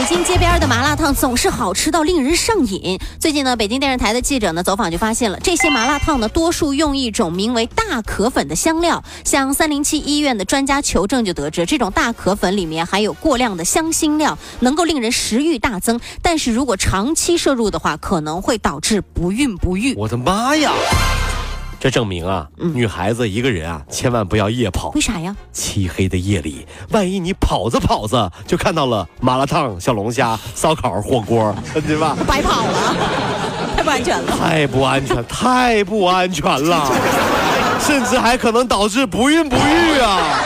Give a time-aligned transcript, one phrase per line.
[0.00, 2.98] 北京街边的麻辣烫总是好吃到令人上瘾。
[3.18, 9.04] 最近呢，北京电视台的记者呢走访就发现了，这些麻辣烫呢多数用一种名为大可粉的香料。
[9.26, 16.00] 向三零七医院的专家求证就得知，这种大可粉里面含有过量的香辛料，能够令人食欲大增。
[16.22, 19.94] 但是如果长期摄入的话，可能会导致不孕不育。
[19.96, 20.72] 我的妈呀！
[21.80, 24.90] 这证明啊，女孩子一个人啊，千万不要夜跑。
[24.90, 25.34] 为啥呀？
[25.50, 31.54] 漆黑的夜里，万一你跑着跑着就看到了麻辣烫、小龙虾、烧烤、火锅，
[31.86, 32.14] 对吧？
[32.26, 32.94] 白跑了，
[33.78, 34.36] 太不安全了。
[34.36, 36.92] 太不安全，太不安全了，
[37.80, 40.38] 甚至还可能导致不孕不育啊！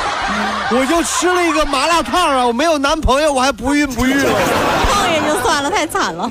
[0.71, 4.31] 我就吃了一个麻辣烫啊，我没有男朋友，我还不孕不育了。
[4.89, 6.31] 胖人就算了，太惨了。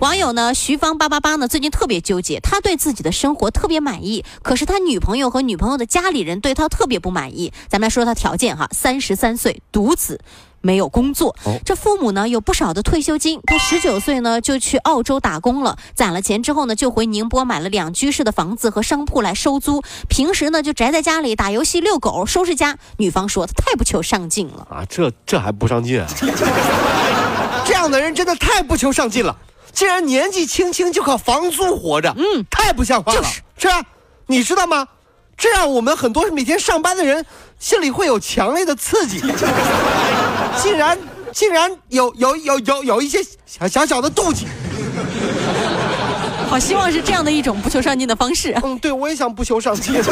[0.00, 7.52] 网友呢，徐芳八八八呢，最近特别纠结，他对自己的生活特别满意，可是他女朋友和女朋友的家里人对他特别不满意。
[7.68, 10.20] 咱们来说他条件哈，三十三岁，独子。
[10.62, 11.34] 没有工作，
[11.64, 13.40] 这父母呢有不少的退休金。
[13.46, 19.82] 他十九岁呢就去澳洲打工了，攒了钱之后呢就回宁波买了两居室的房子和商铺来收租。
[20.08, 22.76] 平时呢就宅在家里打游戏、遛狗、收拾家。
[22.98, 26.06] 女方说他太不求上进了啊，这这还不上进啊？
[27.64, 29.34] 这样的人真的太不求上进了。
[29.72, 33.22] 竟然年纪轻轻就靠房租活着，嗯，太不像话了。
[33.22, 33.82] 是是啊，
[34.26, 34.86] 你知道吗？
[35.36, 37.24] 这让我们很多每天上班的人
[37.58, 39.20] 心里会有强烈的刺激。
[40.60, 40.98] 竟然
[41.32, 44.46] 竟然有有有有有一些小小小的妒忌。
[46.48, 48.54] 好希望是这样的一种不求上进的方式。
[48.62, 49.94] 嗯，对，我也想不求上进。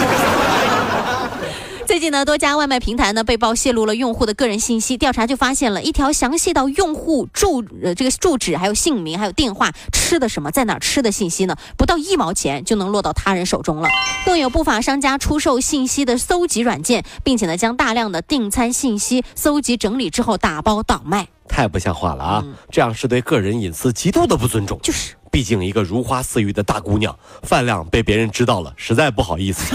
[1.98, 4.96] 最近呢，多家外卖平台呢被曝泄露了用户的个人信息。
[4.96, 13.88] 调查就发现了一条详细到用户住呃这个住址、还有姓名、还有电话、吃的什么、在哪吃的信息呢，不到一毛钱就能落到他人手中了。
[14.24, 21.26] 更有不法商家出售信息的搜集软件，并且呢将大量的订餐信息搜集整理之后打包倒卖。
[21.48, 22.44] 太不像话了啊！
[22.70, 24.78] 这样是对个人隐私极度的不尊重。
[24.84, 29.74] 就是，毕竟一个如花似玉的大姑娘，饭量被别人知道了，实在不好意思。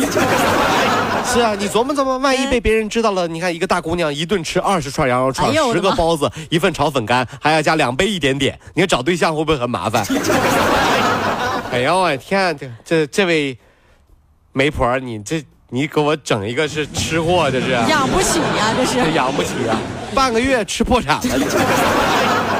[1.33, 10.05] 是啊， 你琢磨琢磨，万一被别人知道了，你看一个大姑娘一顿吃二十串羊肉串，十个包子，一份炒粉干，还要加两杯一点点，你看找对象会不会很麻烦？
[11.71, 13.57] 哎呦我天，这这这位
[14.51, 17.71] 媒婆，你这你给我整一个是吃货，这是。
[17.71, 19.11] 养不起呀，这是。
[19.13, 19.75] 养不起啊，
[20.13, 21.21] 半个月吃破产了。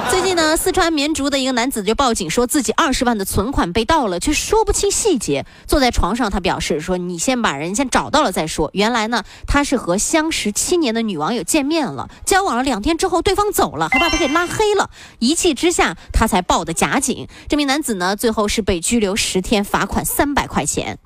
[0.10, 5.46] 最近呢，四川绵竹的一个男子就报警说自己二十万的存款被盗了，却说不清细节。
[5.68, 14.90] 坐在床上，他表示说：“你先把人先找到了再说。”原来呢，他是和相识七年的女网友见面了，交往了两天之后，对方走了，还把他给拉黑了。
[15.20, 17.28] 一气之下，他才报的假警。
[17.48, 21.00] 这名男子呢，最后是被拘留十天，罚款三百块钱。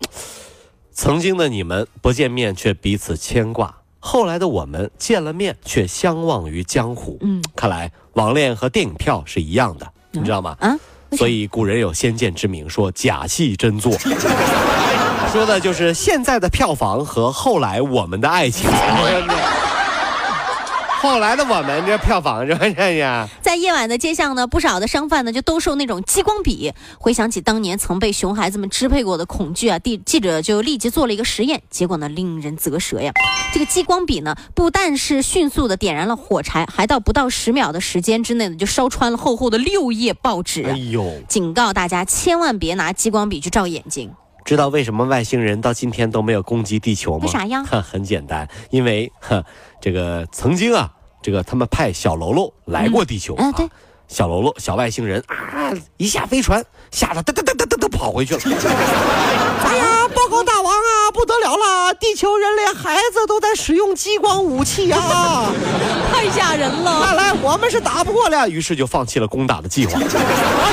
[0.91, 3.77] 曾经的你们不见面却彼此牵挂。
[4.07, 7.17] 后来的我们见了面，却相忘于江湖。
[7.19, 10.55] 嗯，看来网恋和电影票是一样的，你知道吗？
[10.61, 10.73] 啊，
[11.11, 13.91] 所以古人有先见之明，说假戏真做，
[15.33, 18.69] 说的就是现在的票房和后来我们的爱情。
[21.07, 23.25] 后来的我们这票房是不是呀？
[23.41, 26.73] 在夜晚的街巷呢，不少的商贩呢就兜售那种激光笔。
[26.99, 33.13] 回想起当年曾被熊孩子们支配过的恐惧啊，记记者就立即做了一个实验，结果呢令人啧舌呀。
[33.53, 40.63] 这个激光笔呢，不但是迅速的点燃了火柴，还到不到十秒的时间之内呢，就烧穿了厚厚的六页报纸。
[40.63, 41.09] 哎呦！
[41.29, 44.11] 警告大家千万别拿激光笔去照眼睛。
[44.43, 47.25] 知道为什么外星人到今天都没有攻击地球吗？
[47.25, 47.63] 为啥呀？
[47.83, 49.43] 很简单，因为哈，
[49.81, 50.89] 这个曾经啊，
[51.27, 53.67] 这个他们派小喽啰来过地球啊，对，
[54.07, 58.39] 小喽啰小外星人啊，一下飞船，吓得噔噔噔噔噔噔跑回去了。
[58.47, 65.49] 哎呀，报告大王啊，不得了了，地球人连孩子都在使用激光武器啊，
[66.13, 67.01] 太吓人了！
[67.03, 69.99] 看来我们是打不过了，于是就放弃了攻打的计划。
[69.99, 70.03] 啊，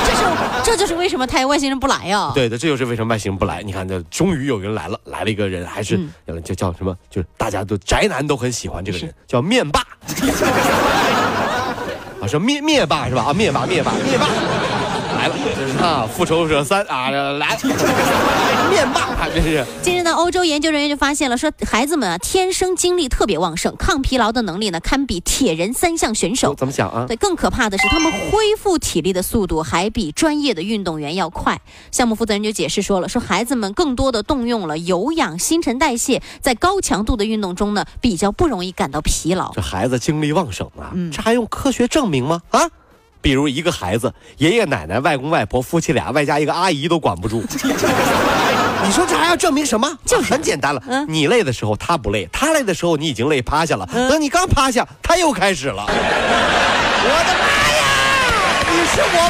[0.05, 0.23] 这是。
[0.63, 2.31] 这就是为什么太外星人不来呀？
[2.33, 3.61] 对的，这就是为什么外星人不来。
[3.63, 5.99] 你看，这终于有人来了，来了一个人，还是
[6.43, 6.95] 叫叫什么？
[7.09, 9.81] 就是大家都宅男都很喜欢这个人，叫面霸。
[12.21, 13.25] 啊，说灭灭霸是吧？
[13.29, 14.27] 啊，灭霸灭霸灭霸。
[15.25, 17.57] 来了，啊，复仇者三啊来，
[18.69, 19.65] 面霸啊这是。
[19.81, 26.53] 近日呢，欧洲研究人员就发现了，说孩子们啊天生精力特别旺盛，抗疲劳的能力呢堪比铁人三项选手。
[26.55, 27.05] 怎么想啊？
[27.07, 31.59] 对，更可怕的是他们恢复体力的速度还比专业的运动员要快。
[31.91, 39.51] 项目负责人就解释说了，说孩子们更多的动用了有氧、新陈代谢，在高强度的运动中呢比较不容易感到疲劳。
[39.53, 42.41] 这孩子精力旺盛啊，这还用科学证明吗？
[42.51, 42.69] 啊？
[43.21, 47.43] 比如一个孩子，爷爷奶奶、外公外婆夫妻俩，外加一个阿姨都管不住。
[48.85, 49.97] 你说这还要证明什么？
[50.05, 50.81] 就很简单了。
[51.07, 53.85] 你累的时候他不累，他累的时候你已经累趴下了。
[53.91, 55.85] 等你刚趴下，他又开始了。
[55.87, 57.83] 我的妈呀！
[58.69, 59.29] 你是我